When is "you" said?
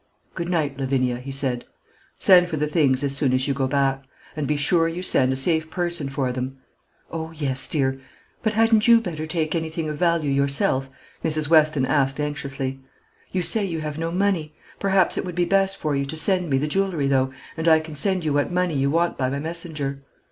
3.47-3.53, 4.87-5.03, 8.87-8.99, 13.31-13.43, 13.63-13.81, 15.95-16.07, 18.25-18.33, 18.73-18.89